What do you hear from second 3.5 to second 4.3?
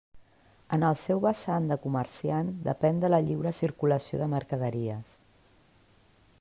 circulació